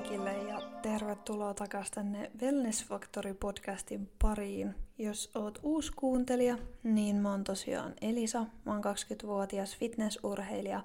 kaikille 0.00 0.32
ja 0.32 0.62
tervetuloa 0.82 1.54
takaisin 1.54 1.94
tänne 1.94 2.30
Wellness 2.42 2.84
Factory 2.84 3.34
podcastin 3.34 4.10
pariin. 4.22 4.74
Jos 4.98 5.30
oot 5.34 5.58
uusi 5.62 5.92
kuuntelija, 5.96 6.58
niin 6.82 7.16
mä 7.16 7.30
oon 7.30 7.44
tosiaan 7.44 7.94
Elisa, 8.00 8.46
mä 8.66 8.72
oon 8.72 8.82
20-vuotias 8.84 9.76
fitnessurheilija 9.76 10.82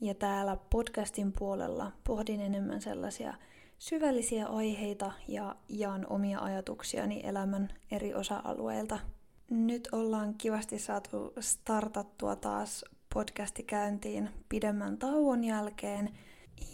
ja 0.00 0.14
täällä 0.14 0.56
podcastin 0.70 1.32
puolella 1.32 1.92
pohdin 2.04 2.40
enemmän 2.40 2.82
sellaisia 2.82 3.34
syvällisiä 3.78 4.46
aiheita 4.46 5.12
ja 5.28 5.56
jaan 5.68 6.06
omia 6.10 6.40
ajatuksiani 6.40 7.20
elämän 7.24 7.68
eri 7.90 8.14
osa-alueilta. 8.14 8.98
Nyt 9.50 9.88
ollaan 9.92 10.34
kivasti 10.34 10.78
saatu 10.78 11.32
startattua 11.40 12.36
taas 12.36 12.84
podcasti 13.14 13.62
käyntiin 13.62 14.30
pidemmän 14.48 14.98
tauon 14.98 15.44
jälkeen– 15.44 16.10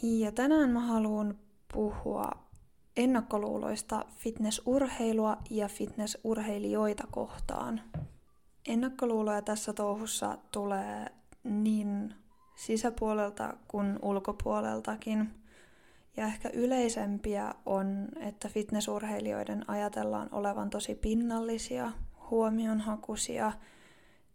ja 0.02 0.32
tänään 0.32 0.70
mä 0.70 0.80
haluan 0.80 1.38
puhua 1.76 2.30
ennakkoluuloista 2.96 4.04
fitnessurheilua 4.16 5.36
ja 5.50 5.68
fitnessurheilijoita 5.68 7.04
kohtaan. 7.10 7.80
Ennakkoluuloja 8.66 9.42
tässä 9.42 9.72
touhussa 9.72 10.38
tulee 10.52 11.06
niin 11.44 12.14
sisäpuolelta 12.54 13.56
kuin 13.68 13.98
ulkopuoleltakin. 14.02 15.30
Ja 16.16 16.26
ehkä 16.26 16.48
yleisempiä 16.48 17.54
on, 17.66 18.08
että 18.20 18.48
fitnessurheilijoiden 18.48 19.70
ajatellaan 19.70 20.28
olevan 20.32 20.70
tosi 20.70 20.94
pinnallisia, 20.94 21.92
huomionhakuisia, 22.30 23.52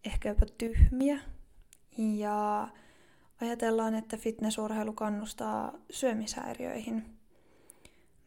ehkä 0.06 0.30
jopa 0.30 0.46
tyhmiä. 0.58 1.20
Ja 1.98 2.68
ajatellaan, 3.42 3.96
että 3.96 4.18
fitnessurheilu 4.18 4.94
kannustaa 4.94 5.74
syömishäiriöihin. 5.90 7.21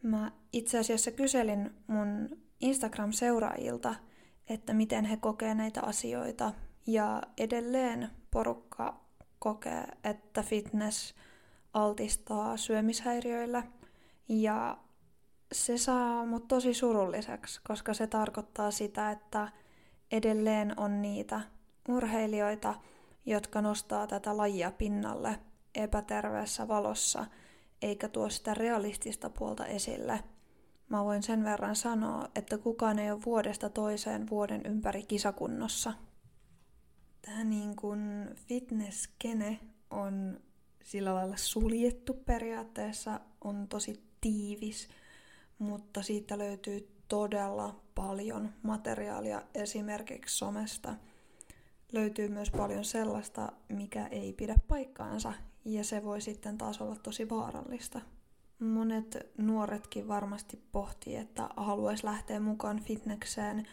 Mä 0.05 0.31
itse 0.53 0.79
asiassa 0.79 1.11
kyselin 1.11 1.71
mun 1.87 2.29
Instagram-seuraajilta, 2.61 3.95
että 4.47 4.73
miten 4.73 5.05
he 5.05 5.17
kokee 5.17 5.55
näitä 5.55 5.81
asioita. 5.81 6.53
Ja 6.87 7.21
edelleen 7.37 8.09
porukka 8.31 8.99
kokee, 9.39 9.85
että 10.03 10.43
fitness 10.43 11.15
altistaa 11.73 12.57
syömishäiriöillä. 12.57 13.63
Ja 14.29 14.77
se 15.51 15.77
saa 15.77 16.25
mut 16.25 16.47
tosi 16.47 16.73
surulliseksi, 16.73 17.61
koska 17.67 17.93
se 17.93 18.07
tarkoittaa 18.07 18.71
sitä, 18.71 19.11
että 19.11 19.47
edelleen 20.11 20.79
on 20.79 21.01
niitä 21.01 21.41
urheilijoita, 21.89 22.75
jotka 23.25 23.61
nostaa 23.61 24.07
tätä 24.07 24.37
lajia 24.37 24.71
pinnalle 24.71 25.39
epäterveessä 25.75 26.67
valossa, 26.67 27.25
eikä 27.81 28.07
tuo 28.07 28.29
sitä 28.29 28.53
realistista 28.53 29.29
puolta 29.29 29.65
esille. 29.65 30.23
Mä 30.89 31.05
voin 31.05 31.23
sen 31.23 31.43
verran 31.43 31.75
sanoa, 31.75 32.29
että 32.35 32.57
kukaan 32.57 32.99
ei 32.99 33.11
ole 33.11 33.25
vuodesta 33.25 33.69
toiseen 33.69 34.29
vuoden 34.29 34.61
ympäri 34.65 35.03
kisakunnossa. 35.03 35.93
Tämä 37.21 37.43
niin 37.43 37.75
kuin 37.75 38.29
fitnesskene 38.35 39.59
on 39.89 40.39
sillä 40.83 41.15
lailla 41.15 41.37
suljettu 41.37 42.13
periaatteessa, 42.13 43.19
on 43.43 43.67
tosi 43.67 44.03
tiivis, 44.21 44.87
mutta 45.59 46.01
siitä 46.01 46.37
löytyy 46.37 46.95
todella 47.07 47.81
paljon 47.95 48.53
materiaalia 48.63 49.41
esimerkiksi 49.53 50.37
somesta– 50.37 50.95
löytyy 51.95 52.27
myös 52.29 52.51
paljon 52.51 52.85
sellaista, 52.85 53.51
mikä 53.69 54.07
ei 54.07 54.33
pidä 54.33 54.55
paikkaansa, 54.67 55.33
ja 55.65 55.83
se 55.83 56.03
voi 56.03 56.21
sitten 56.21 56.57
taas 56.57 56.81
olla 56.81 56.95
tosi 56.95 57.29
vaarallista. 57.29 58.01
Monet 58.59 59.17
nuoretkin 59.37 60.07
varmasti 60.07 60.61
pohtii, 60.71 61.15
että 61.15 61.49
haluaisi 61.57 62.05
lähteä 62.05 62.39
mukaan 62.39 62.79
fitnekseen, 62.79 63.67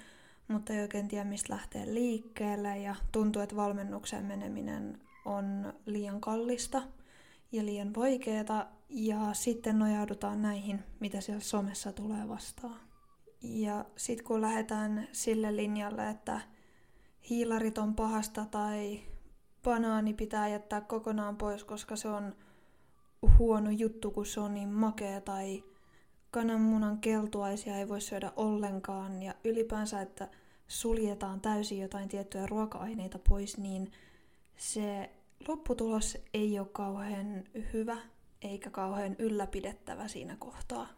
mutta 0.49 0.73
ei 0.73 0.83
oikein 0.83 1.09
tiedä, 1.09 1.25
mistä 1.25 1.53
lähtee 1.53 1.95
liikkeelle, 1.95 2.79
ja 2.79 2.95
tuntuu, 3.13 3.43
että 3.43 3.57
valmennukseen 3.57 4.25
meneminen 4.25 5.01
on 5.25 5.73
liian 5.87 6.21
kallista 6.21 6.83
ja 7.53 7.65
liian 7.65 7.95
vaikeaa, 7.95 8.73
ja 8.89 9.35
sitten 9.35 9.79
nojaudutaan 9.79 10.43
näihin, 10.43 10.85
mitä 11.01 11.21
siellä 11.21 11.41
somessa 11.41 11.93
tulee 11.93 12.29
vastaan. 12.29 12.81
Ja 13.43 13.85
sitten 13.97 14.27
kun 14.27 14.41
lähdetään 14.41 15.09
sille 15.13 15.57
linjalle, 15.57 16.11
että 16.11 16.41
hiilarit 17.31 17.79
on 17.79 17.95
pahasta 17.95 18.47
tai 18.51 19.01
banaani 19.65 20.15
pitää 20.15 20.49
jättää 20.49 20.81
kokonaan 20.81 21.37
pois, 21.37 21.65
koska 21.65 21.97
se 21.97 22.09
on 22.09 22.37
huono 23.39 23.71
juttu, 23.71 24.11
kun 24.11 24.27
se 24.27 24.41
on 24.41 24.55
niin 24.55 24.69
makea 24.69 25.21
tai 25.21 25.65
kananmunan 26.31 26.99
keltuaisia 26.99 27.77
ei 27.77 27.89
voi 27.89 28.01
syödä 28.01 28.33
ollenkaan 28.37 29.23
ja 29.23 29.35
ylipäänsä, 29.45 30.01
että 30.01 30.29
suljetaan 30.69 31.41
täysin 31.41 31.81
jotain 31.81 32.09
tiettyjä 32.09 32.47
ruoka-aineita 32.47 33.19
pois, 33.29 33.59
niin 33.59 33.93
se 34.57 35.11
lopputulos 35.49 36.19
ei 36.35 36.59
ole 36.59 36.69
kauhean 36.73 37.45
hyvä 37.73 37.97
eikä 38.43 38.71
kauhean 38.71 39.17
ylläpidettävä 39.19 40.09
siinä 40.09 40.37
kohtaa. 40.37 40.89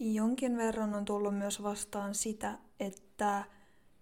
Jonkin 0.00 0.56
verran 0.56 0.94
on 0.94 1.04
tullut 1.04 1.38
myös 1.38 1.62
vastaan 1.62 2.14
sitä, 2.14 2.58
että 2.80 3.44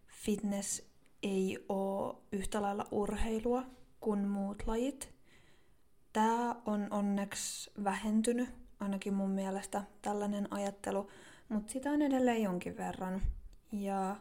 fitness 0.07 0.83
ei 1.23 1.65
ole 1.69 2.15
yhtä 2.33 2.63
lailla 2.63 2.87
urheilua 2.91 3.63
kuin 4.01 4.29
muut 4.29 4.63
lajit. 4.67 5.15
Tämä 6.13 6.57
on 6.67 6.89
onneksi 6.91 7.71
vähentynyt, 7.85 8.49
ainakin 8.81 9.15
mun 9.15 9.31
mielestä 9.31 9.83
tällainen 10.03 10.53
ajattelu, 10.53 11.11
mutta 11.49 11.73
sitä 11.73 11.91
on 11.91 12.03
edelleen 12.03 12.43
jonkin 12.43 12.77
verran. 12.77 13.23
Ja 13.73 14.17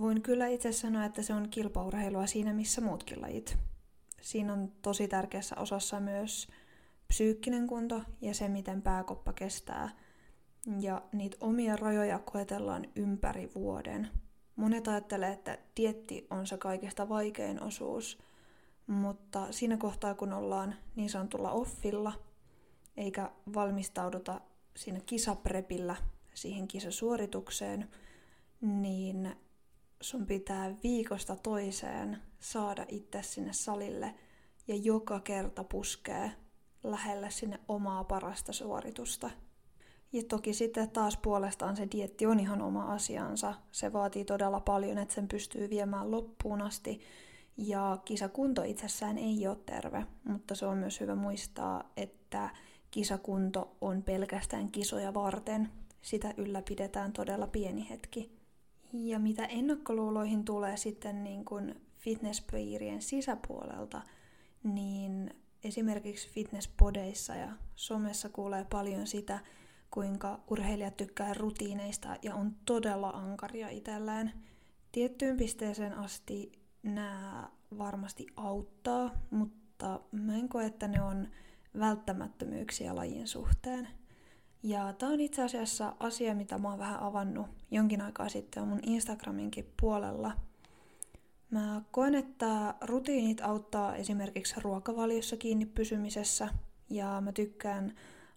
voin 0.00 0.22
kyllä 0.22 0.46
itse 0.46 0.72
sanoa, 0.72 1.04
että 1.04 1.22
se 1.22 1.34
on 1.34 1.48
kilpaurheilua 1.48 2.26
siinä, 2.26 2.52
missä 2.52 2.80
muutkin 2.80 3.22
lajit. 3.22 3.58
Siinä 4.22 4.52
on 4.52 4.72
tosi 4.82 5.08
tärkeässä 5.08 5.56
osassa 5.56 6.00
myös 6.00 6.48
psyykkinen 7.08 7.66
kunto 7.66 8.02
ja 8.20 8.34
se, 8.34 8.48
miten 8.48 8.82
pääkoppa 8.82 9.32
kestää. 9.32 9.88
Ja 10.80 11.02
niitä 11.12 11.36
omia 11.40 11.76
rajoja 11.76 12.18
koetellaan 12.18 12.86
ympäri 12.96 13.50
vuoden– 13.54 14.08
Monet 14.56 14.88
ajattelee, 14.88 15.32
että 15.32 15.58
dietti 15.76 16.26
on 16.30 16.46
se 16.46 16.58
kaikista 16.58 17.08
vaikein 17.08 17.62
osuus, 17.62 18.18
mutta 18.86 19.52
siinä 19.52 19.76
kohtaa, 19.76 20.14
kun 20.14 20.32
ollaan 20.32 20.74
niin 20.96 21.10
sanotulla 21.10 21.50
offilla, 21.50 22.12
eikä 22.96 23.30
valmistauduta 23.54 24.40
siinä 24.76 25.00
kisaprepillä 25.06 25.96
siihen 26.34 26.68
kisasuoritukseen, 26.68 27.88
niin 28.60 29.36
sun 30.00 30.26
pitää 30.26 30.74
viikosta 30.82 31.36
toiseen 31.36 32.22
saada 32.40 32.86
itse 32.88 33.22
sinne 33.22 33.52
salille 33.52 34.14
ja 34.68 34.76
joka 34.76 35.20
kerta 35.20 35.64
puskee 35.64 36.32
lähelle 36.82 37.30
sinne 37.30 37.60
omaa 37.68 38.04
parasta 38.04 38.52
suoritusta– 38.52 39.30
ja 40.12 40.22
toki 40.28 40.52
sitten 40.52 40.90
taas 40.90 41.16
puolestaan 41.16 41.76
se 41.76 41.88
dietti 41.92 42.26
on 42.26 42.40
ihan 42.40 42.62
oma 42.62 42.92
asiansa. 42.92 43.54
Se 43.72 43.92
vaatii 43.92 44.24
todella 44.24 44.60
paljon, 44.60 44.98
että 44.98 45.14
sen 45.14 45.28
pystyy 45.28 45.70
viemään 45.70 46.10
loppuun 46.10 46.62
asti. 46.62 47.00
Ja 47.56 47.98
kisakunto 48.04 48.62
itsessään 48.62 49.18
ei 49.18 49.46
ole 49.48 49.56
terve, 49.66 50.06
mutta 50.24 50.54
se 50.54 50.66
on 50.66 50.78
myös 50.78 51.00
hyvä 51.00 51.14
muistaa, 51.14 51.92
että 51.96 52.50
kisakunto 52.90 53.76
on 53.80 54.02
pelkästään 54.02 54.70
kisoja 54.70 55.14
varten. 55.14 55.68
Sitä 56.02 56.34
ylläpidetään 56.36 57.12
todella 57.12 57.46
pieni 57.46 57.90
hetki. 57.90 58.36
Ja 58.92 59.18
mitä 59.18 59.44
ennakkoluuloihin 59.44 60.44
tulee 60.44 60.76
sitten 60.76 61.24
niin 61.24 61.44
kuin 61.44 61.80
fitnesspiirien 61.98 63.02
sisäpuolelta, 63.02 64.02
niin 64.62 65.34
esimerkiksi 65.64 66.28
fitnesspodeissa 66.28 67.34
ja 67.34 67.48
somessa 67.76 68.28
kuulee 68.28 68.66
paljon 68.70 69.06
sitä, 69.06 69.40
kuinka 69.90 70.40
urheilijat 70.50 70.96
tykkää 70.96 71.34
rutiineista 71.34 72.16
ja 72.22 72.34
on 72.34 72.52
todella 72.64 73.10
ankaria 73.10 73.68
itselleen. 73.68 74.32
Tiettyyn 74.92 75.36
pisteeseen 75.36 75.94
asti 75.98 76.52
nämä 76.82 77.50
varmasti 77.78 78.26
auttaa, 78.36 79.10
mutta 79.30 80.00
mä 80.12 80.34
en 80.34 80.48
koe, 80.48 80.66
että 80.66 80.88
ne 80.88 81.02
on 81.02 81.28
välttämättömyyksiä 81.78 82.96
lajin 82.96 83.28
suhteen. 83.28 83.88
Ja 84.62 84.92
tämä 84.92 85.12
on 85.12 85.20
itse 85.20 85.42
asiassa 85.42 85.96
asia, 86.00 86.34
mitä 86.34 86.58
mä 86.58 86.68
oon 86.68 86.78
vähän 86.78 87.00
avannut 87.00 87.46
jonkin 87.70 88.00
aikaa 88.00 88.28
sitten 88.28 88.68
mun 88.68 88.80
Instagraminkin 88.82 89.72
puolella. 89.80 90.32
Mä 91.50 91.82
koen, 91.90 92.14
että 92.14 92.74
rutiinit 92.80 93.40
auttaa 93.40 93.96
esimerkiksi 93.96 94.54
ruokavaliossa 94.60 95.36
kiinni 95.36 95.66
pysymisessä 95.66 96.48
ja 96.90 97.20
mä 97.20 97.32
tykkään 97.32 97.94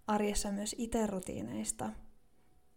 arjessa 0.10 0.52
myös 0.52 0.76
itse-rutiineista. 0.78 1.90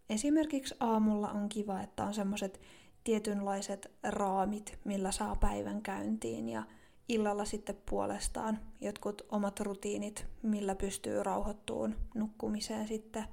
Esimerkiksi 0.09 0.75
aamulla 0.79 1.31
on 1.31 1.49
kiva, 1.49 1.81
että 1.81 2.03
on 2.03 2.13
semmoiset 2.13 2.61
tietynlaiset 3.03 3.91
raamit, 4.03 4.79
millä 4.85 5.11
saa 5.11 5.35
päivän 5.35 5.81
käyntiin 5.81 6.49
ja 6.49 6.63
illalla 7.09 7.45
sitten 7.45 7.77
puolestaan 7.89 8.59
jotkut 8.81 9.21
omat 9.29 9.59
rutiinit, 9.59 10.27
millä 10.41 10.75
pystyy 10.75 11.23
rauhoittuun 11.23 11.95
nukkumiseen 12.15 12.87
sitten. 12.87 13.25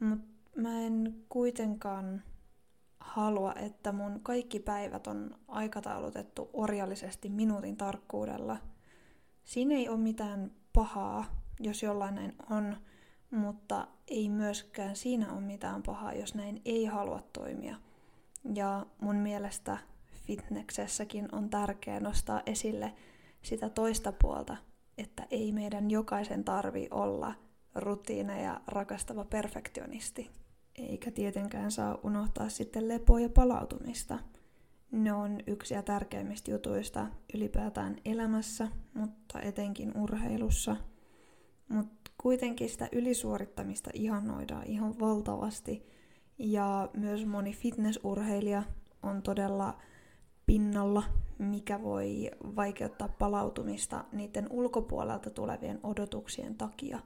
Mutta 0.00 0.26
mä 0.56 0.80
en 0.80 1.24
kuitenkaan 1.28 2.22
halua, 3.00 3.54
että 3.54 3.92
mun 3.92 4.20
kaikki 4.22 4.60
päivät 4.60 5.06
on 5.06 5.38
aikataulutettu 5.48 6.50
orjallisesti 6.52 7.28
minuutin 7.28 7.76
tarkkuudella. 7.76 8.56
Siinä 9.44 9.74
ei 9.74 9.88
ole 9.88 9.98
mitään 9.98 10.50
pahaa, 10.72 11.24
jos 11.60 11.82
jollain 11.82 12.34
on, 12.50 12.76
mutta 13.30 13.88
ei 14.08 14.28
myöskään 14.28 14.96
siinä 14.96 15.32
ole 15.32 15.40
mitään 15.40 15.82
pahaa, 15.82 16.12
jos 16.12 16.34
näin 16.34 16.62
ei 16.64 16.84
halua 16.84 17.22
toimia. 17.32 17.76
Ja 18.54 18.86
mun 19.00 19.16
mielestä 19.16 19.78
fitneksessäkin 20.26 21.28
on 21.32 21.50
tärkeää 21.50 22.00
nostaa 22.00 22.42
esille 22.46 22.92
sitä 23.42 23.68
toista 23.68 24.12
puolta, 24.12 24.56
että 24.98 25.26
ei 25.30 25.52
meidän 25.52 25.90
jokaisen 25.90 26.44
tarvi 26.44 26.88
olla 26.90 27.34
rutiineja 27.74 28.60
rakastava 28.66 29.24
perfektionisti. 29.24 30.30
Eikä 30.78 31.10
tietenkään 31.10 31.70
saa 31.70 31.98
unohtaa 32.02 32.48
sitten 32.48 32.88
lepoa 32.88 33.20
ja 33.20 33.28
palautumista. 33.28 34.18
Ne 34.92 35.12
on 35.12 35.40
yksi 35.46 35.74
ja 35.74 35.82
tärkeimmistä 35.82 36.50
jutuista 36.50 37.06
ylipäätään 37.34 37.96
elämässä, 38.04 38.68
mutta 38.94 39.40
etenkin 39.40 39.96
urheilussa. 39.96 40.76
Mutta 41.70 42.10
kuitenkin 42.18 42.68
sitä 42.68 42.88
ylisuorittamista 42.92 43.90
ihannoidaan 43.94 44.66
ihan 44.66 45.00
valtavasti. 45.00 45.86
Ja 46.38 46.88
myös 46.96 47.26
moni 47.26 47.52
fitnessurheilija 47.52 48.62
on 49.02 49.22
todella 49.22 49.78
pinnalla, 50.46 51.02
mikä 51.38 51.82
voi 51.82 52.30
vaikeuttaa 52.56 53.08
palautumista 53.08 54.04
niiden 54.12 54.46
ulkopuolelta 54.50 55.30
tulevien 55.30 55.80
odotuksien 55.82 56.54
takia. 56.54 57.00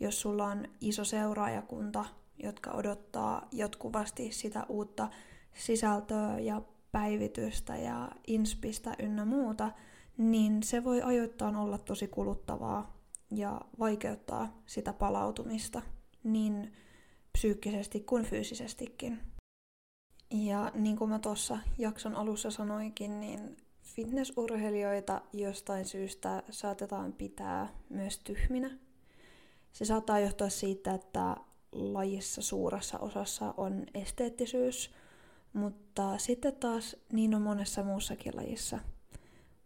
Jos 0.00 0.20
sulla 0.20 0.46
on 0.46 0.64
iso 0.80 1.04
seuraajakunta, 1.04 2.04
jotka 2.42 2.70
odottaa 2.70 3.48
jatkuvasti 3.52 4.32
sitä 4.32 4.66
uutta 4.68 5.08
sisältöä 5.54 6.38
ja 6.38 6.62
päivitystä 6.92 7.76
ja 7.76 8.10
inspistä 8.26 8.94
ynnä 8.98 9.24
muuta, 9.24 9.70
niin 10.18 10.62
se 10.62 10.84
voi 10.84 11.02
ajoittain 11.02 11.56
olla 11.56 11.78
tosi 11.78 12.08
kuluttavaa 12.08 12.99
ja 13.30 13.60
vaikeuttaa 13.78 14.62
sitä 14.66 14.92
palautumista 14.92 15.82
niin 16.24 16.72
psyykkisesti 17.32 18.00
kuin 18.00 18.24
fyysisestikin. 18.24 19.20
Ja 20.30 20.72
niin 20.74 20.96
kuin 20.96 21.10
mä 21.10 21.18
tuossa 21.18 21.58
jakson 21.78 22.14
alussa 22.14 22.50
sanoinkin, 22.50 23.20
niin 23.20 23.56
fitnessurheilijoita 23.82 25.20
jostain 25.32 25.84
syystä 25.84 26.42
saatetaan 26.50 27.12
pitää 27.12 27.68
myös 27.88 28.18
tyhminä. 28.18 28.78
Se 29.72 29.84
saattaa 29.84 30.18
johtua 30.18 30.48
siitä, 30.48 30.94
että 30.94 31.36
lajissa 31.72 32.42
suuressa 32.42 32.98
osassa 32.98 33.54
on 33.56 33.86
esteettisyys, 33.94 34.90
mutta 35.52 36.18
sitten 36.18 36.56
taas 36.56 36.96
niin 37.12 37.34
on 37.34 37.42
monessa 37.42 37.82
muussakin 37.82 38.36
lajissa. 38.36 38.78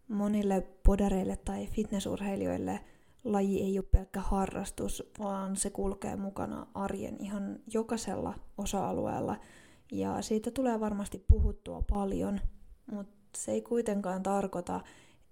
Monille 0.07 0.61
podareille 0.83 1.37
tai 1.37 1.67
fitnessurheilijoille 1.67 2.79
laji 3.25 3.61
ei 3.61 3.79
ole 3.79 3.85
pelkkä 3.91 4.19
harrastus, 4.19 5.03
vaan 5.19 5.55
se 5.55 5.69
kulkee 5.69 6.15
mukana 6.15 6.67
arjen 6.73 7.17
ihan 7.19 7.59
jokaisella 7.73 8.33
osa-alueella– 8.57 9.37
ja 9.91 10.21
siitä 10.21 10.51
tulee 10.51 10.79
varmasti 10.79 11.25
puhuttua 11.27 11.83
paljon, 11.89 12.39
mutta 12.91 13.15
se 13.37 13.51
ei 13.51 13.61
kuitenkaan 13.61 14.23
tarkoita, 14.23 14.81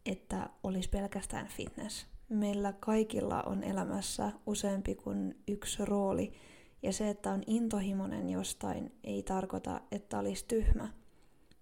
että 0.05 0.49
olisi 0.63 0.89
pelkästään 0.89 1.47
fitness. 1.47 2.07
Meillä 2.29 2.73
kaikilla 2.79 3.41
on 3.41 3.63
elämässä 3.63 4.31
useampi 4.45 4.95
kuin 4.95 5.35
yksi 5.47 5.85
rooli, 5.85 6.33
ja 6.83 6.93
se, 6.93 7.09
että 7.09 7.31
on 7.31 7.43
intohimoinen 7.47 8.29
jostain, 8.29 8.91
ei 9.03 9.23
tarkoita, 9.23 9.81
että 9.91 10.19
olisi 10.19 10.45
tyhmä. 10.47 10.89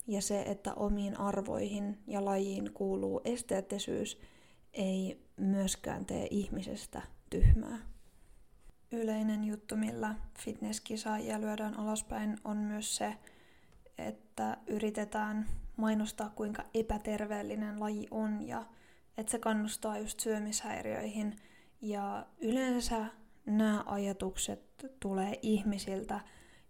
Ja 0.07 0.21
se, 0.21 0.41
että 0.41 0.73
omiin 0.73 1.19
arvoihin 1.19 1.97
ja 2.07 2.25
lajiin 2.25 2.73
kuuluu 2.73 3.21
esteettisyys, 3.25 4.19
ei 4.73 5.25
myöskään 5.37 6.05
tee 6.05 6.27
ihmisestä 6.29 7.01
tyhmää. 7.29 7.79
Yleinen 8.91 9.43
juttu, 9.43 9.75
millä 9.75 10.15
fitnesskisaajia 10.39 11.41
lyödään 11.41 11.79
alaspäin, 11.79 12.37
on 12.43 12.57
myös 12.57 12.95
se, 12.95 13.17
että 13.97 14.57
yritetään 14.67 15.47
mainostaa, 15.77 16.29
kuinka 16.29 16.63
epäterveellinen 16.73 17.79
laji 17.79 18.07
on 18.11 18.47
ja 18.47 18.65
että 19.17 19.31
se 19.31 19.39
kannustaa 19.39 19.97
just 19.97 20.19
syömishäiriöihin. 20.19 21.35
Ja 21.81 22.25
yleensä 22.41 23.05
nämä 23.45 23.83
ajatukset 23.85 24.61
tulee 24.99 25.39
ihmisiltä, 25.41 26.19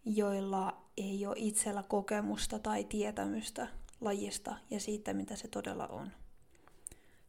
joilla 0.05 0.85
ei 0.97 1.25
ole 1.25 1.35
itsellä 1.37 1.83
kokemusta 1.83 2.59
tai 2.59 2.83
tietämystä 2.83 3.67
lajista 4.01 4.55
ja 4.69 4.79
siitä, 4.79 5.13
mitä 5.13 5.35
se 5.35 5.47
todella 5.47 5.87
on. 5.87 6.11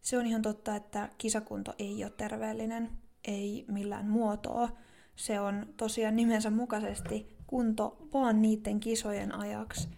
Se 0.03 0.19
on 0.19 0.27
ihan 0.27 0.43
totta, 0.43 0.77
että 0.77 1.09
kisakunto 1.19 1.75
ei 1.79 2.05
ole 2.05 2.13
terveellinen 2.17 2.91
ei 3.25 3.65
millään 3.69 4.09
muotoa. 4.09 4.69
Se 5.17 5.41
on 5.41 5.67
tosiaan 5.77 6.17
nimensä 6.17 6.51
mukaisesti 6.51 7.37
kunto 7.47 8.09
vaan 8.13 8.43
niiden 8.43 8.81
kisojen 8.81 9.35
ajaksi. 9.35 9.89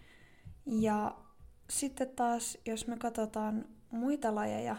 Ja 0.67 1.17
sitten 1.71 2.09
taas, 2.09 2.59
jos 2.67 2.87
me 2.87 2.97
katsotaan 2.97 3.65
muita 3.91 4.35
lajeja, 4.35 4.77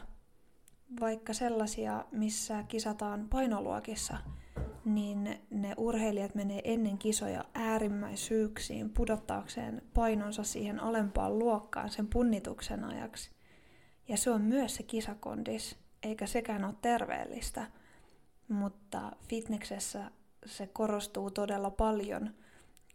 vaikka 1.00 1.34
sellaisia, 1.34 2.06
missä 2.12 2.64
kisataan 2.64 3.28
painoluokissa, 3.30 4.18
niin 4.86 5.40
ne 5.50 5.74
urheilijat 5.78 6.36
menee 6.36 6.62
ennen 6.64 6.98
kisoja 6.98 7.46
äärimmäisyyksiin 7.54 8.90
pudottaakseen 8.90 9.82
painonsa 9.94 10.44
siihen 10.44 10.80
alempaan 10.80 11.40
luokkaan 11.40 11.90
sen 11.90 12.08
punnituksen 12.08 12.84
ajaksi. 12.84 13.35
Ja 14.08 14.18
se 14.18 14.32
on 14.32 14.42
myös 14.42 14.76
se 14.76 14.84
kisakondis, 14.84 15.78
eikä 16.04 16.26
sekään 16.26 16.64
ole 16.64 16.76
terveellistä– 16.82 17.68
mutta 18.48 19.12
fitneksessä 19.28 20.12
se 20.46 20.68
korostuu 20.68 21.32
todella 21.32 21.72
paljon, 21.72 22.36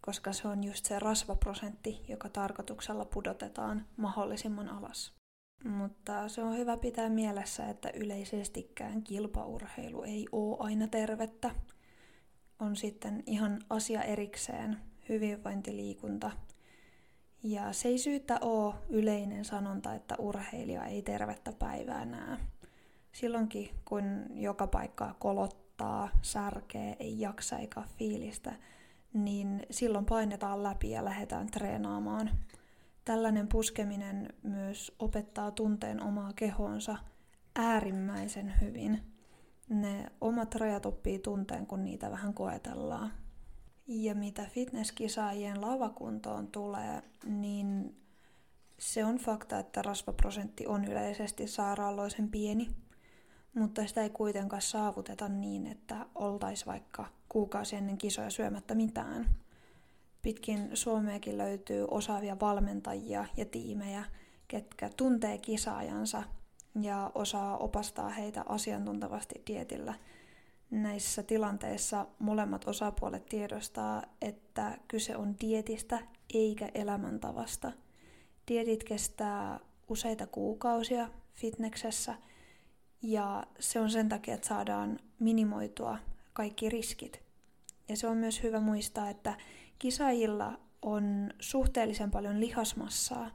koska 0.00 0.32
se 0.32 0.48
on 0.48 0.64
just 0.64 0.84
se 0.84 0.98
rasvaprosentti, 0.98 2.00
joka 2.08 2.28
tarkoituksella 2.28 3.04
pudotetaan 3.04 3.86
mahdollisimman 3.96 4.68
alas. 4.68 5.12
Mutta 5.64 6.28
se 6.28 6.42
on 6.42 6.56
hyvä 6.56 6.76
pitää 6.76 7.08
mielessä, 7.08 7.68
että 7.68 7.90
yleisestikään 7.94 9.02
kilpaurheilu 9.02 10.02
ei 10.02 10.26
ole 10.32 10.56
aina 10.60 10.86
tervettä. 10.88 11.50
On 12.58 12.76
sitten 12.76 13.22
ihan 13.26 13.58
asia 13.70 14.02
erikseen 14.02 14.78
hyvinvointiliikunta. 15.08 16.30
Ja 17.42 17.72
se 17.72 17.88
ei 17.88 17.98
syyttä 17.98 18.38
ole 18.40 18.74
yleinen 18.88 19.44
sanonta, 19.44 19.94
että 19.94 20.14
urheilija 20.18 20.84
ei 20.84 21.02
tervettä 21.02 21.52
päivää 21.52 22.04
näe 22.04 22.38
silloinkin, 23.12 23.70
kun 23.84 24.26
joka 24.34 24.66
paikkaa 24.66 25.14
kolottaa, 25.18 26.08
särkee, 26.22 26.96
ei 26.98 27.20
jaksa 27.20 27.58
eikä 27.58 27.82
fiilistä, 27.98 28.52
niin 29.12 29.62
silloin 29.70 30.04
painetaan 30.04 30.62
läpi 30.62 30.90
ja 30.90 31.04
lähdetään 31.04 31.46
treenaamaan. 31.46 32.30
Tällainen 33.04 33.48
puskeminen 33.48 34.28
myös 34.42 34.92
opettaa 34.98 35.50
tunteen 35.50 36.02
omaa 36.02 36.32
kehonsa 36.32 36.96
äärimmäisen 37.56 38.54
hyvin. 38.60 39.00
Ne 39.68 40.06
omat 40.20 40.54
rajat 40.54 40.86
oppii 40.86 41.18
tunteen, 41.18 41.66
kun 41.66 41.84
niitä 41.84 42.10
vähän 42.10 42.34
koetellaan. 42.34 43.12
Ja 43.92 44.14
mitä 44.14 44.46
fitnesskisaajien 44.50 45.60
lavakuntoon 45.60 46.46
tulee, 46.46 47.02
niin 47.24 47.96
se 48.78 49.04
on 49.04 49.18
fakta, 49.18 49.58
että 49.58 49.82
rasvaprosentti 49.82 50.66
on 50.66 50.84
yleisesti 50.84 51.46
sairaaloisen 51.46 52.28
pieni– 52.28 52.68
mutta 53.54 53.86
sitä 53.86 54.02
ei 54.02 54.10
kuitenkaan 54.10 54.62
saavuteta 54.62 55.28
niin, 55.28 55.66
että 55.66 56.06
oltaisiin 56.14 56.66
vaikka 56.66 57.06
kuukausi 57.28 57.76
ennen 57.76 57.98
kisoja 57.98 58.30
syömättä 58.30 58.74
mitään. 58.74 59.26
Pitkin 60.22 60.70
Suomeakin 60.74 61.38
löytyy 61.38 61.86
osaavia 61.90 62.40
valmentajia 62.40 63.24
ja 63.36 63.44
tiimejä, 63.44 64.04
ketkä 64.48 64.90
tuntee 64.96 65.38
kisaajansa 65.38 66.22
ja 66.80 67.10
osaa 67.14 67.56
opastaa 67.56 68.08
heitä 68.08 68.44
asiantuntevasti 68.48 69.42
dietillä. 69.46 69.94
Näissä 70.70 71.22
tilanteissa 71.22 72.06
molemmat 72.18 72.68
osapuolet 72.68 73.26
tiedostaa, 73.26 74.02
että 74.22 74.78
kyse 74.88 75.16
on 75.16 75.34
dietistä 75.40 75.98
eikä 76.34 76.68
elämäntavasta. 76.74 77.72
Dietit 78.48 78.84
kestää 78.84 79.60
useita 79.88 80.26
kuukausia 80.26 81.08
fitneksessä– 81.34 82.14
ja 83.02 83.44
se 83.58 83.80
on 83.80 83.90
sen 83.90 84.08
takia, 84.08 84.34
että 84.34 84.48
saadaan 84.48 84.98
minimoitua 85.18 85.98
kaikki 86.32 86.68
riskit. 86.68 87.22
Ja 87.88 87.96
se 87.96 88.06
on 88.06 88.16
myös 88.16 88.42
hyvä 88.42 88.60
muistaa, 88.60 89.10
että 89.10 89.34
kisaajilla 89.78 90.60
on 90.82 91.30
suhteellisen 91.40 92.10
paljon 92.10 92.40
lihasmassaa, 92.40 93.30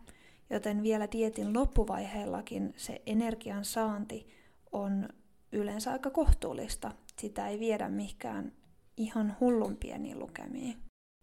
joten 0.50 0.84
vielä 0.84 1.08
dietin 1.12 1.54
loppuvaiheellakin 1.54 2.74
se 2.78 3.02
energian 3.06 3.66
saanti 3.66 4.28
on 4.72 5.10
yleensä 5.52 5.92
aika 5.92 6.10
kohtuullista. 6.10 6.92
Sitä 7.20 7.48
ei 7.48 7.60
viedä 7.60 7.90
mihinkään 7.90 8.52
ihan 8.98 9.38
hullun 9.40 9.78
pieniin 9.78 10.20
lukemiin. 10.20 10.78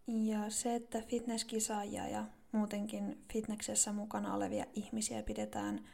Ja 0.07 0.49
se, 0.49 0.75
että 0.75 1.01
fitnesskisaajia 1.01 2.07
ja 2.07 2.25
muutenkin 2.51 3.25
fitneksessä 3.33 3.93
mukana 3.93 4.33
olevia 4.33 4.65
ihmisiä 4.73 5.23
pidetään 5.23 5.85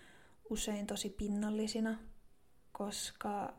usein 0.49 0.87
tosi 0.87 1.09
pinnallisina, 1.09 1.99
koska 2.71 3.53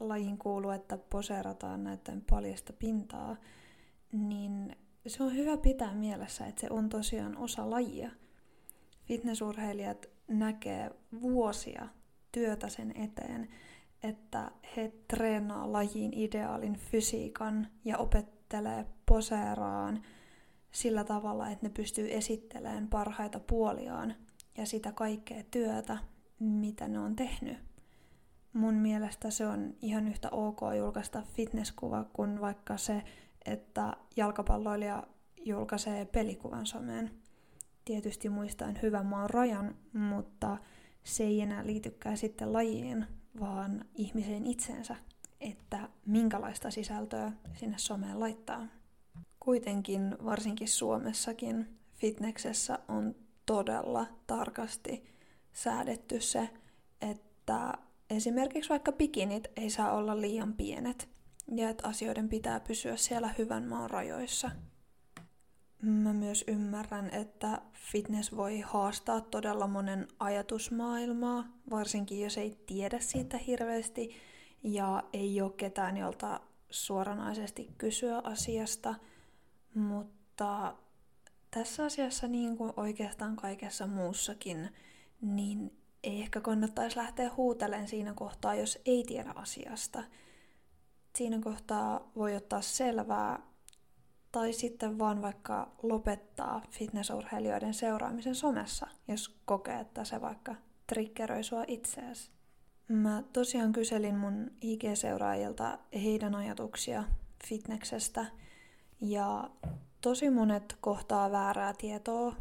lajin 0.00 0.38
kuuluu, 0.38 0.70
että 0.70 0.98
poseerataan 0.98 1.84
näiden 1.84 2.24
paljasta 2.30 2.72
pintaa, 2.72 3.36
niin 4.12 4.76
se 5.06 5.22
on 5.22 5.34
hyvä 5.34 5.56
pitää 5.56 5.94
mielessä, 5.94 6.46
että 6.46 6.60
se 6.60 6.66
on 6.70 6.88
tosiaan 6.88 7.36
osa 7.36 7.70
lajia. 7.70 8.10
Fitnessurheilijat 9.04 10.06
näkee 10.28 10.90
vuosia 11.20 11.88
työtä 12.32 12.68
sen 12.68 12.92
eteen, 12.96 13.48
että 14.02 14.50
he 14.76 14.92
treenaa 15.08 15.72
lajiin 15.72 16.12
ideaalin 16.14 16.76
fysiikan 16.76 17.66
ja 17.84 17.98
opettelee 17.98 18.86
poseeraan 19.06 20.02
sillä 20.70 21.04
tavalla, 21.04 21.50
että 21.50 21.66
ne 21.66 21.70
pystyy 21.70 22.14
esittelemään 22.14 22.88
parhaita 22.88 23.40
puoliaan 23.40 24.14
ja 24.58 24.66
sitä 24.66 24.92
kaikkea 24.92 25.42
työtä, 25.50 25.98
mitä 26.38 26.88
ne 26.88 26.98
on 26.98 27.16
tehnyt. 27.16 27.58
Mun 28.52 28.74
mielestä 28.74 29.30
se 29.30 29.46
on 29.46 29.74
ihan 29.82 30.08
yhtä 30.08 30.28
ok 30.30 30.60
julkaista 30.78 31.22
fitnesskuva 31.32 32.04
kuin 32.12 32.40
vaikka 32.40 32.76
se, 32.76 33.02
että 33.44 33.96
jalkapalloilija 34.16 35.02
julkaisee 35.44 36.04
pelikuvan 36.04 36.66
someen. 36.66 37.10
Tietysti 37.84 38.28
muistaen 38.28 38.78
hyvän 38.82 39.06
maan 39.06 39.30
rajan, 39.30 39.74
mutta 39.92 40.56
se 41.04 41.24
ei 41.24 41.40
enää 41.40 41.66
liitykään 41.66 42.16
sitten 42.16 42.52
lajiin, 42.52 43.06
vaan 43.40 43.84
ihmiseen 43.94 44.46
itsensä, 44.46 44.96
että 45.40 45.88
minkälaista 46.06 46.70
sisältöä 46.70 47.32
sinne 47.54 47.78
someen 47.78 48.20
laittaa. 48.20 48.66
Kuitenkin, 49.40 50.16
varsinkin 50.24 50.68
Suomessakin, 50.68 51.78
fitneksessä 51.94 52.78
on 52.88 53.14
todella 53.46 54.06
tarkasti 54.26 55.04
säädetty 55.52 56.20
se, 56.20 56.50
että 57.00 57.72
esimerkiksi 58.10 58.70
vaikka 58.70 58.92
bikinit 58.92 59.48
ei 59.56 59.70
saa 59.70 59.92
olla 59.92 60.20
liian 60.20 60.52
pienet 60.52 61.08
ja 61.54 61.68
että 61.68 61.88
asioiden 61.88 62.28
pitää 62.28 62.60
pysyä 62.60 62.96
siellä 62.96 63.34
hyvän 63.38 63.64
maan 63.64 63.90
rajoissa. 63.90 64.50
Mä 65.82 66.12
myös 66.12 66.44
ymmärrän, 66.46 67.10
että 67.14 67.62
fitness 67.72 68.36
voi 68.36 68.60
haastaa 68.60 69.20
todella 69.20 69.66
monen 69.66 70.08
ajatusmaailmaa, 70.20 71.44
varsinkin 71.70 72.20
jos 72.20 72.38
ei 72.38 72.58
tiedä 72.66 73.00
siitä 73.00 73.38
hirveästi 73.38 74.10
ja 74.62 75.02
ei 75.12 75.40
ole 75.40 75.52
ketään, 75.56 75.96
jolta 75.96 76.40
suoranaisesti 76.70 77.70
kysyä 77.78 78.20
asiasta. 78.24 78.94
Mutta 79.74 80.74
tässä 81.50 81.84
asiassa, 81.84 82.28
niin 82.28 82.56
kuin 82.56 82.72
oikeastaan 82.76 83.36
kaikessa 83.36 83.86
muussakin, 83.86 84.70
niin 85.20 85.78
ei 86.02 86.20
ehkä 86.20 86.40
kannattaisi 86.40 86.96
lähteä 86.96 87.30
huutelemaan 87.36 87.88
siinä 87.88 88.14
kohtaa, 88.14 88.54
jos 88.54 88.78
ei 88.86 89.04
tiedä 89.06 89.32
asiasta. 89.34 90.02
Siinä 91.16 91.40
kohtaa 91.40 92.10
voi 92.16 92.36
ottaa 92.36 92.60
selvää 92.60 93.40
tai 94.38 94.52
sitten 94.52 94.98
vaan 94.98 95.22
vaikka 95.22 95.70
lopettaa 95.82 96.62
fitnessurheilijoiden 96.70 97.74
seuraamisen 97.74 98.34
somessa, 98.34 98.86
jos 99.08 99.40
kokee, 99.44 99.80
että 99.80 100.04
se 100.04 100.20
vaikka 100.20 100.54
triggeröi 100.86 101.42
sua 101.42 101.64
itseäsi. 101.66 102.30
Mä 102.88 103.22
tosiaan 103.32 103.72
kyselin 103.72 104.16
mun 104.16 104.50
IG-seuraajilta 104.60 105.78
heidän 105.94 106.34
ajatuksia 106.34 107.04
fitneksestä 107.48 108.26
ja 109.00 109.50
tosi 110.00 110.30
monet 110.30 110.76
kohtaa 110.80 111.30
väärää 111.30 111.74
tietoa 111.78 112.36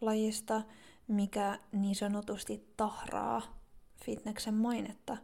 lajista, 0.00 0.62
mikä 1.08 1.58
niin 1.72 1.94
sanotusti 1.94 2.72
tahraa 2.76 3.42
fitneksen 4.04 4.54
mainetta. 4.54 5.16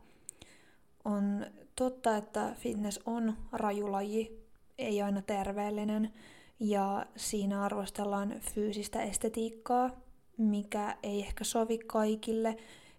On 1.04 1.46
totta, 1.76 2.16
että 2.16 2.54
fitness 2.58 3.00
on 3.06 3.36
rajulaji, 3.52 4.45
ei 4.78 5.02
aina 5.02 5.22
terveellinen, 5.22 6.12
ja 6.60 7.06
siinä 7.16 7.62
arvostellaan 7.62 8.34
fyysistä 8.40 9.02
estetiikkaa, 9.02 9.90
mikä 10.38 10.96
ei 11.02 11.20
ehkä 11.20 11.44
sovi 11.44 11.78
kaikille 11.78 12.56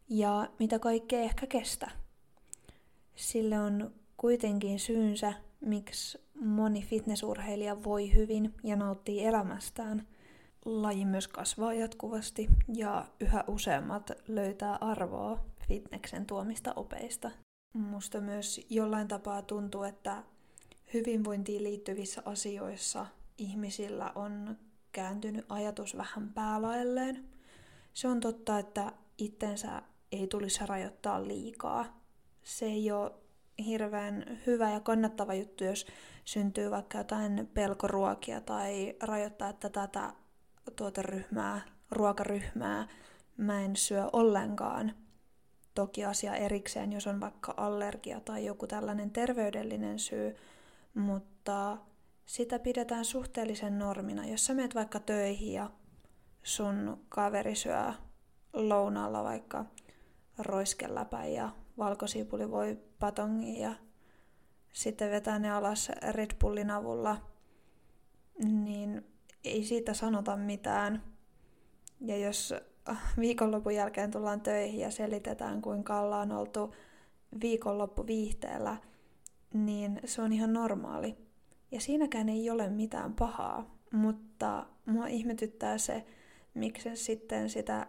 ja 0.10 0.50
mitä 0.60 0.80
kaikkea 0.80 1.20
ehkä 1.20 1.48
kestä. 1.48 1.92
Sille 3.16 3.60
on 3.60 3.92
kuitenkin 4.18 4.80
syynsä, 4.80 5.34
miksi 5.60 6.20
moni 6.42 6.82
fitnessurheilija 6.82 7.84
voi 7.84 8.16
hyvin 8.16 8.54
ja 8.64 8.76
nauttii 8.76 9.26
elämästään. 9.26 10.08
Laji 10.66 11.06
myös 11.06 11.28
kasvaa 11.28 11.74
jatkuvasti 11.74 12.50
ja 12.76 13.06
yhä 13.20 13.44
useammat 13.48 14.12
löytää 14.28 14.76
arvoa 14.76 15.40
fitneksen 15.68 16.26
tuomista 16.26 16.74
opeista. 16.76 17.32
Musta 17.74 18.22
myös 18.22 18.66
jollain 18.70 19.08
tapaa 19.08 19.42
tuntuu, 19.42 19.84
että 19.84 20.24
hyvinvointiin 20.94 21.64
liittyvissä 21.64 22.22
asioissa 22.26 23.06
ihmisillä 23.38 24.12
on 24.16 24.58
kääntynyt 24.92 25.46
ajatus 25.50 25.98
vähän 25.98 26.34
päälaelleen. 26.34 27.26
Se 27.94 28.08
on 28.08 28.20
totta, 28.20 28.60
että 28.60 28.92
itsensä 29.18 29.82
ei 30.12 30.28
tulisi 30.28 30.66
rajoittaa 30.66 31.28
liikaa. 31.28 32.02
Se 32.44 32.66
ei 32.66 32.92
ole 32.92 33.12
hirveän 33.66 34.42
hyvä 34.48 34.72
ja 34.72 34.80
kannattava 34.80 35.34
juttu, 35.34 35.64
jos 35.64 35.88
syntyy 36.26 36.72
vaikka 36.72 36.98
jotain 36.98 37.50
pelkoruokia 37.54 38.42
tai 38.42 38.96
rajoittaa, 39.04 39.50
että 39.50 39.70
tätä 39.70 40.14
tuoteryhmää, 40.76 41.62
ruokaryhmää 41.92 42.88
mä 43.38 43.62
en 43.62 43.76
syö 43.76 44.10
ollenkaan. 44.14 44.94
Toki 45.76 46.06
asia 46.06 46.36
erikseen, 46.36 46.94
jos 46.94 47.08
on 47.08 47.20
vaikka 47.20 47.54
allergia 47.58 48.20
tai 48.20 48.46
joku 48.46 48.68
tällainen 48.68 49.12
terveydellinen 49.12 50.00
syy, 50.00 50.36
mutta 50.98 51.78
sitä 52.26 52.60
pidetään 52.60 53.06
suhteellisen 53.06 53.80
normina. 53.80 54.26
Jos 54.26 54.46
sä 54.46 54.54
meet 54.54 54.76
vaikka 54.76 55.00
töihin 55.00 55.54
ja 55.54 55.70
sun 56.44 57.06
kaveri 57.10 57.56
syö 57.56 57.94
lounaalla 58.54 59.24
vaikka 59.24 59.66
roiskeläpä 60.38 61.26
ja 61.26 61.50
valkosipuli 61.78 62.52
voi 62.52 62.80
patongi 63.00 63.60
ja 63.60 63.74
sitten 64.74 65.12
vetää 65.12 65.40
ne 65.40 65.52
alas 65.52 65.92
Red 66.12 66.32
Bullin 66.42 66.72
avulla, 66.72 67.22
niin 68.44 69.06
ei 69.44 69.64
siitä 69.64 69.94
sanota 69.94 70.38
mitään. 70.38 71.04
Ja 72.02 72.18
jos 72.18 72.54
viikonlopun 73.20 73.76
jälkeen 73.76 74.12
tullaan 74.12 74.42
töihin 74.42 74.80
ja 74.80 74.92
selitetään, 74.92 75.62
kuinka 75.62 76.00
ollaan 76.00 76.32
oltu 76.32 76.76
viikonloppu 77.42 78.08
viihteellä, 78.08 78.78
niin 79.54 80.00
se 80.06 80.22
on 80.22 80.34
ihan 80.34 80.54
normaali. 80.54 81.18
Ja 81.72 81.82
siinäkään 81.82 82.30
ei 82.30 82.50
ole 82.50 82.70
mitään 82.70 83.14
pahaa, 83.14 83.78
mutta 83.92 84.66
mua 84.86 85.08
ihmetyttää 85.08 85.78
se, 85.78 86.06
miksi 86.54 86.96
sitten 86.96 87.50
sitä 87.50 87.88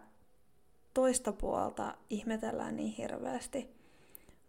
toista 0.93 1.33
puolta 1.33 1.97
ihmetellään 2.09 2.75
niin 2.75 2.93
hirveästi. 2.93 3.69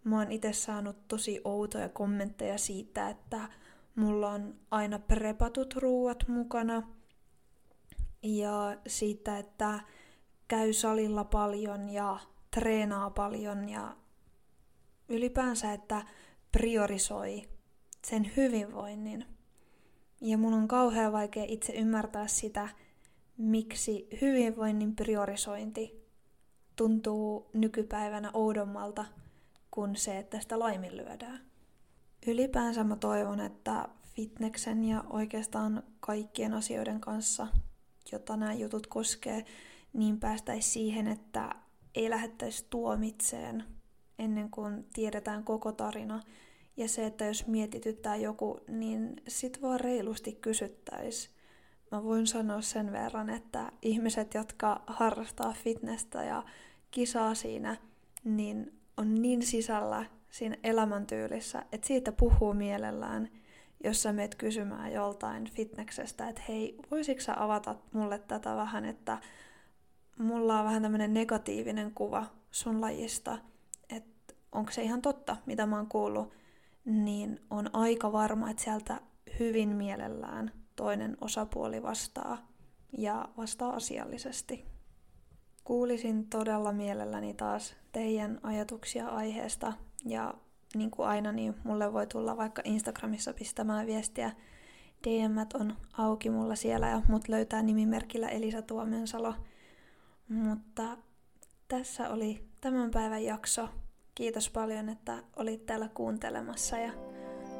Mä 0.04 0.18
oon 0.18 0.32
itse 0.32 0.52
saanut 0.52 1.08
tosi 1.08 1.40
outoja 1.44 1.88
kommentteja 1.88 2.58
siitä, 2.58 3.08
että 3.08 3.48
mulla 3.94 4.30
on 4.30 4.54
aina 4.70 4.98
prepatut 4.98 5.74
ruuat 5.74 6.28
mukana 6.28 6.82
ja 8.22 8.76
siitä, 8.86 9.38
että 9.38 9.80
käy 10.48 10.72
salilla 10.72 11.24
paljon 11.24 11.88
ja 11.90 12.18
treenaa 12.50 13.10
paljon 13.10 13.68
ja 13.68 13.96
ylipäänsä, 15.08 15.72
että 15.72 16.02
priorisoi 16.52 17.42
sen 18.06 18.30
hyvinvoinnin. 18.36 19.24
Ja 20.20 20.38
mun 20.38 20.54
on 20.54 20.68
kauhean 20.68 21.12
vaikea 21.12 21.44
itse 21.48 21.72
ymmärtää 21.72 22.26
sitä, 22.26 22.68
miksi 23.36 24.08
hyvinvoinnin 24.20 24.96
priorisointi 24.96 26.06
tuntuu 26.76 27.50
nykypäivänä 27.52 28.30
oudommalta 28.34 29.04
kuin 29.70 29.96
se, 29.96 30.18
että 30.18 30.40
sitä 30.40 30.58
laiminlyödään. 30.58 31.40
Ylipäänsä 32.26 32.84
mä 32.84 32.96
toivon, 32.96 33.40
että 33.40 33.88
fitneksen 34.14 34.84
ja 34.84 35.04
oikeastaan 35.10 35.82
kaikkien 36.00 36.54
asioiden 36.54 37.00
kanssa, 37.00 37.46
jota 38.12 38.36
nämä 38.36 38.52
jutut 38.52 38.86
koskee, 38.86 39.44
niin 39.92 40.20
päästäisiin 40.20 40.72
siihen, 40.72 41.06
että 41.06 41.54
ei 41.94 42.10
lähettäisi 42.10 42.66
tuomitseen 42.70 43.64
ennen 44.20 44.50
kuin 44.50 44.86
tiedetään 44.92 45.44
koko 45.44 45.72
tarina. 45.72 46.22
Ja 46.76 46.88
se, 46.88 47.06
että 47.06 47.24
jos 47.24 47.46
mietityttää 47.46 48.16
joku, 48.16 48.60
niin 48.68 49.22
sit 49.28 49.62
vaan 49.62 49.80
reilusti 49.80 50.32
kysyttäisi. 50.32 51.30
mä 51.90 52.04
voin 52.04 52.26
sanoa 52.26 52.60
sen 52.60 52.92
verran, 52.92 53.30
että 53.30 53.72
ihmiset, 53.82 54.34
jotka 54.34 54.82
harrastaa 54.86 55.52
fitnessä 55.52 56.24
ja 56.24 56.42
kisaa 56.90 57.34
siinä, 57.34 57.76
niin 58.24 58.80
on 58.96 59.22
niin 59.22 59.42
sisällä 59.42 60.04
siinä 60.30 60.56
elämäntyylissä, 60.64 61.64
että 61.72 61.86
siitä 61.86 62.12
puhuu 62.12 62.54
mielellään, 62.54 63.28
jos 63.84 64.02
sä 64.02 64.12
meet 64.12 64.34
kysymään 64.34 64.92
joltain 64.92 65.44
fitneksestä, 65.44 66.28
että 66.28 66.42
hei, 66.48 66.78
voisitko 66.90 67.22
sä 67.22 67.42
avata 67.42 67.76
mulle 67.92 68.18
tätä 68.18 68.56
vähän, 68.56 68.84
että 68.84 69.18
mulla 70.18 70.58
on 70.58 70.64
vähän 70.64 70.82
tämmöinen 70.82 71.14
negatiivinen 71.14 71.92
kuva 71.94 72.26
sun 72.50 72.80
lajista, 72.80 73.38
onko 74.52 74.72
se 74.72 74.82
ihan 74.82 75.02
totta, 75.02 75.36
mitä 75.46 75.66
mä 75.66 75.76
oon 75.76 75.86
kuullut, 75.86 76.32
niin 76.84 77.40
on 77.50 77.70
aika 77.72 78.12
varma, 78.12 78.50
että 78.50 78.62
sieltä 78.62 79.00
hyvin 79.38 79.68
mielellään 79.68 80.52
toinen 80.76 81.16
osapuoli 81.20 81.82
vastaa 81.82 82.48
ja 82.98 83.28
vastaa 83.36 83.74
asiallisesti. 83.74 84.64
Kuulisin 85.64 86.26
todella 86.26 86.72
mielelläni 86.72 87.34
taas 87.34 87.76
teidän 87.92 88.40
ajatuksia 88.42 89.08
aiheesta 89.08 89.72
ja 90.04 90.34
niin 90.74 90.90
kuin 90.90 91.08
aina, 91.08 91.32
niin 91.32 91.54
mulle 91.64 91.92
voi 91.92 92.06
tulla 92.06 92.36
vaikka 92.36 92.62
Instagramissa 92.64 93.32
pistämään 93.32 93.86
viestiä. 93.86 94.30
DM 95.04 95.60
on 95.60 95.76
auki 95.92 96.30
mulla 96.30 96.56
siellä 96.56 96.88
ja 96.88 97.02
mut 97.08 97.28
löytää 97.28 97.62
nimimerkillä 97.62 98.28
Elisa 98.28 98.62
Tuomensalo. 98.62 99.34
Mutta 100.28 100.96
tässä 101.68 102.10
oli 102.10 102.48
tämän 102.60 102.90
päivän 102.90 103.24
jakso. 103.24 103.68
Kiitos 104.20 104.50
paljon, 104.50 104.88
että 104.88 105.18
olit 105.36 105.66
täällä 105.66 105.88
kuuntelemassa 105.94 106.78
ja 106.78 106.92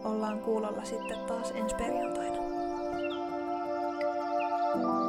ollaan 0.05 0.39
kuulolla 0.41 0.85
sitten 0.85 1.19
taas 1.19 1.51
ensi 1.51 1.77
perjantaina. 1.77 2.37
thank 4.73 4.85
you 4.85 5.00